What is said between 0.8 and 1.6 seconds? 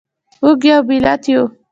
ملت یو.